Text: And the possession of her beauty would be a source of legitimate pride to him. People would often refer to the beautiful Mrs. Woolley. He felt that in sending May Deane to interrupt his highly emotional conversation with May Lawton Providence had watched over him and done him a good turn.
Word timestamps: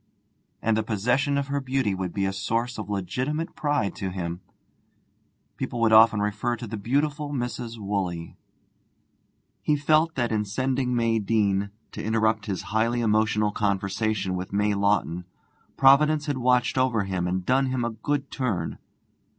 And 0.63 0.75
the 0.75 0.81
possession 0.81 1.37
of 1.37 1.45
her 1.49 1.61
beauty 1.61 1.93
would 1.93 2.11
be 2.11 2.25
a 2.25 2.33
source 2.33 2.79
of 2.79 2.89
legitimate 2.89 3.55
pride 3.55 3.93
to 3.97 4.09
him. 4.09 4.41
People 5.57 5.79
would 5.81 5.93
often 5.93 6.19
refer 6.21 6.55
to 6.55 6.65
the 6.65 6.75
beautiful 6.75 7.29
Mrs. 7.29 7.77
Woolley. 7.77 8.35
He 9.61 9.75
felt 9.75 10.15
that 10.15 10.31
in 10.31 10.43
sending 10.43 10.95
May 10.95 11.19
Deane 11.19 11.69
to 11.91 12.03
interrupt 12.03 12.47
his 12.47 12.63
highly 12.73 13.01
emotional 13.01 13.51
conversation 13.51 14.35
with 14.35 14.51
May 14.51 14.73
Lawton 14.73 15.25
Providence 15.77 16.25
had 16.25 16.39
watched 16.39 16.79
over 16.79 17.03
him 17.03 17.27
and 17.27 17.45
done 17.45 17.67
him 17.67 17.85
a 17.85 17.91
good 17.91 18.31
turn. 18.31 18.79